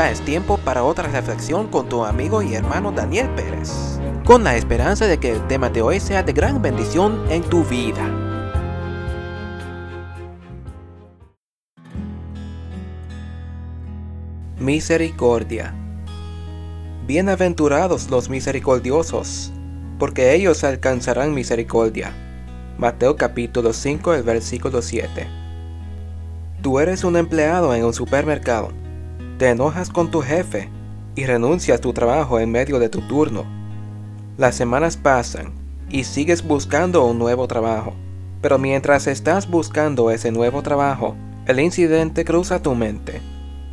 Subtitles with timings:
[0.00, 4.56] Ya es tiempo para otra reflexión con tu amigo y hermano Daniel Pérez, con la
[4.56, 8.08] esperanza de que el tema de hoy sea de gran bendición en tu vida.
[14.58, 15.74] Misericordia.
[17.06, 19.52] Bienaventurados los misericordiosos,
[19.98, 22.14] porque ellos alcanzarán misericordia.
[22.78, 25.26] Mateo capítulo 5, el versículo 7.
[26.62, 28.79] Tú eres un empleado en un supermercado.
[29.40, 30.68] Te enojas con tu jefe
[31.16, 33.44] y renuncias a tu trabajo en medio de tu turno.
[34.38, 35.50] Las semanas pasan
[35.88, 37.94] y sigues buscando un nuevo trabajo.
[38.40, 43.20] Pero mientras estás buscando ese nuevo trabajo, el incidente cruza tu mente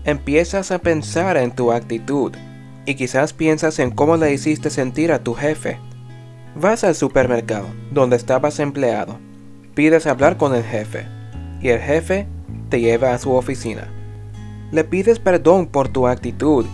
[0.07, 2.31] empiezas a pensar en tu actitud
[2.85, 5.79] y quizás piensas en cómo le hiciste sentir a tu jefe.
[6.55, 9.19] Vas al supermercado donde estabas empleado,
[9.75, 11.05] pides hablar con el jefe
[11.61, 12.25] y el jefe
[12.69, 13.91] te lleva a su oficina.
[14.69, 16.65] Le pides perdón por tu actitud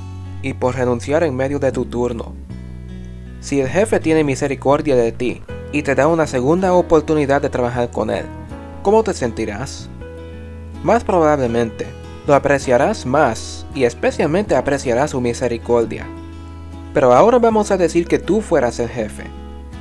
[0.42, 2.34] y por renunciar en medio de tu turno.
[3.40, 7.92] Si el jefe tiene misericordia de ti y te da una segunda oportunidad de trabajar
[7.92, 8.26] con él,
[8.82, 9.90] ¿cómo te sentirás?
[10.82, 11.86] Más probablemente,
[12.26, 16.08] lo apreciarás más y especialmente apreciarás su misericordia.
[16.96, 19.26] Pero ahora vamos a decir que tú fueras el jefe.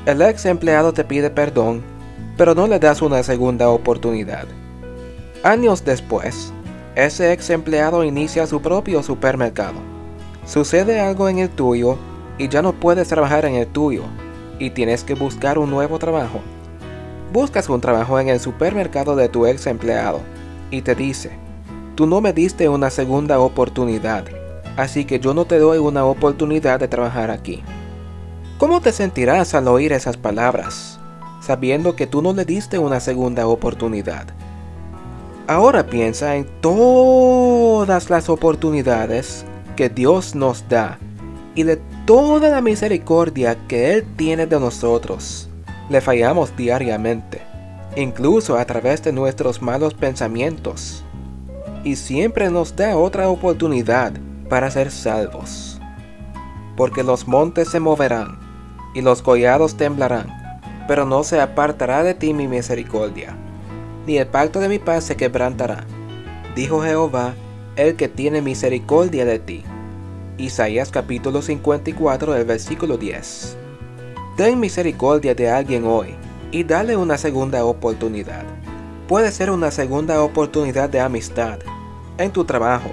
[0.04, 1.82] El ex empleado te pide perdón,
[2.36, 4.46] pero no le das una segunda oportunidad.
[5.44, 6.52] Años después,
[6.94, 9.78] ese ex empleado inicia su propio supermercado.
[10.46, 11.96] Sucede algo en el tuyo
[12.36, 14.02] y ya no puedes trabajar en el tuyo
[14.58, 16.40] y tienes que buscar un nuevo trabajo.
[17.32, 20.20] Buscas un trabajo en el supermercado de tu ex empleado
[20.70, 21.30] y te dice,
[21.94, 24.24] Tú no me diste una segunda oportunidad,
[24.76, 27.62] así que yo no te doy una oportunidad de trabajar aquí.
[28.58, 30.98] ¿Cómo te sentirás al oír esas palabras,
[31.40, 34.26] sabiendo que tú no le diste una segunda oportunidad?
[35.52, 39.44] Ahora piensa en todas las oportunidades
[39.76, 40.98] que Dios nos da
[41.54, 41.76] y de
[42.06, 45.50] toda la misericordia que Él tiene de nosotros.
[45.90, 47.42] Le fallamos diariamente,
[47.96, 51.04] incluso a través de nuestros malos pensamientos
[51.84, 54.14] y siempre nos da otra oportunidad
[54.48, 55.78] para ser salvos.
[56.78, 58.38] Porque los montes se moverán
[58.94, 60.28] y los collados temblarán,
[60.88, 63.36] pero no se apartará de ti mi misericordia,
[64.06, 65.84] ni el pacto de mi paz se quebrantará,
[66.54, 67.34] dijo Jehová,
[67.76, 69.64] el que tiene misericordia de ti.
[70.38, 73.56] Isaías capítulo 54, el versículo 10.
[74.36, 76.14] Ten misericordia de alguien hoy
[76.50, 78.44] y dale una segunda oportunidad.
[79.06, 81.60] Puede ser una segunda oportunidad de amistad,
[82.18, 82.90] en tu trabajo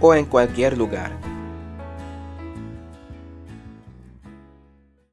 [0.00, 1.29] o en cualquier lugar.